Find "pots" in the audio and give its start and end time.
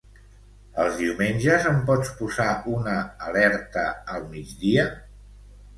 1.91-2.11